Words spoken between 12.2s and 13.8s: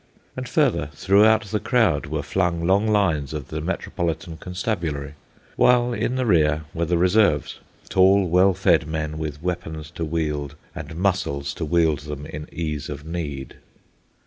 in ease of need.